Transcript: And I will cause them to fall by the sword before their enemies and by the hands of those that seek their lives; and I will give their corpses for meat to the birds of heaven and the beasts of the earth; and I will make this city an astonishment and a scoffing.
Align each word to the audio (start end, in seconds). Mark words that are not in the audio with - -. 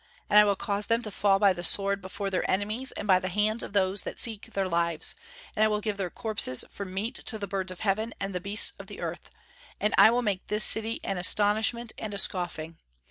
And 0.31 0.39
I 0.39 0.45
will 0.45 0.55
cause 0.55 0.87
them 0.87 1.03
to 1.03 1.11
fall 1.11 1.37
by 1.37 1.53
the 1.53 1.63
sword 1.63 2.01
before 2.01 2.31
their 2.31 2.49
enemies 2.49 2.91
and 2.93 3.07
by 3.07 3.19
the 3.19 3.27
hands 3.27 3.61
of 3.61 3.71
those 3.71 4.01
that 4.01 4.17
seek 4.17 4.47
their 4.53 4.67
lives; 4.67 5.13
and 5.55 5.63
I 5.63 5.67
will 5.67 5.79
give 5.79 5.97
their 5.97 6.09
corpses 6.09 6.65
for 6.71 6.85
meat 6.85 7.13
to 7.25 7.37
the 7.37 7.45
birds 7.45 7.71
of 7.71 7.81
heaven 7.81 8.11
and 8.19 8.33
the 8.33 8.39
beasts 8.41 8.73
of 8.79 8.87
the 8.87 8.99
earth; 8.99 9.29
and 9.79 9.93
I 9.99 10.09
will 10.09 10.23
make 10.23 10.47
this 10.47 10.63
city 10.63 11.01
an 11.03 11.19
astonishment 11.19 11.93
and 11.99 12.15
a 12.15 12.17
scoffing. 12.17 12.79